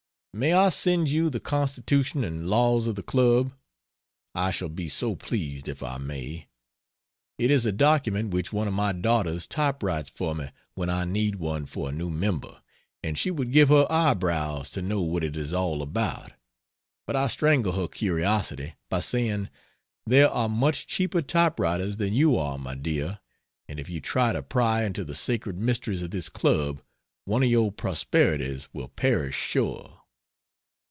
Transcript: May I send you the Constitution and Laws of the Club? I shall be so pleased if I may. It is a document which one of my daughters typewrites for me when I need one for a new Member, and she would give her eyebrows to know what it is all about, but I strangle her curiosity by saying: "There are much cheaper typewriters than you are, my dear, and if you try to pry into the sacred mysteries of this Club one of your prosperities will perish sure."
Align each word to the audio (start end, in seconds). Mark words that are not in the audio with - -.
May 0.33 0.53
I 0.53 0.69
send 0.69 1.09
you 1.11 1.29
the 1.29 1.41
Constitution 1.41 2.23
and 2.23 2.47
Laws 2.47 2.87
of 2.87 2.95
the 2.95 3.03
Club? 3.03 3.51
I 4.33 4.49
shall 4.51 4.69
be 4.69 4.87
so 4.87 5.13
pleased 5.13 5.67
if 5.67 5.83
I 5.83 5.97
may. 5.97 6.47
It 7.37 7.51
is 7.51 7.65
a 7.65 7.73
document 7.73 8.29
which 8.31 8.53
one 8.53 8.65
of 8.69 8.73
my 8.73 8.93
daughters 8.93 9.45
typewrites 9.45 10.09
for 10.09 10.33
me 10.33 10.47
when 10.73 10.89
I 10.89 11.03
need 11.03 11.35
one 11.35 11.65
for 11.65 11.89
a 11.89 11.91
new 11.91 12.09
Member, 12.09 12.61
and 13.03 13.17
she 13.17 13.29
would 13.29 13.51
give 13.51 13.67
her 13.67 13.85
eyebrows 13.91 14.71
to 14.71 14.81
know 14.81 15.01
what 15.01 15.21
it 15.25 15.35
is 15.35 15.51
all 15.51 15.81
about, 15.81 16.31
but 17.05 17.17
I 17.17 17.27
strangle 17.27 17.73
her 17.73 17.89
curiosity 17.89 18.75
by 18.89 19.01
saying: 19.01 19.49
"There 20.05 20.29
are 20.29 20.47
much 20.47 20.87
cheaper 20.87 21.21
typewriters 21.21 21.97
than 21.97 22.13
you 22.13 22.37
are, 22.37 22.57
my 22.57 22.75
dear, 22.75 23.19
and 23.67 23.81
if 23.81 23.89
you 23.89 23.99
try 23.99 24.31
to 24.31 24.41
pry 24.41 24.85
into 24.85 25.03
the 25.03 25.13
sacred 25.13 25.57
mysteries 25.59 26.01
of 26.01 26.11
this 26.11 26.29
Club 26.29 26.81
one 27.25 27.43
of 27.43 27.49
your 27.51 27.69
prosperities 27.69 28.69
will 28.71 28.87
perish 28.87 29.35
sure." 29.35 29.97